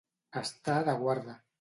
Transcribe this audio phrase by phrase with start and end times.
[0.41, 1.41] Estar de guarda.